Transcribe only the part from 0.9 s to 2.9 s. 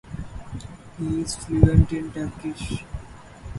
He is fluent in Turkish.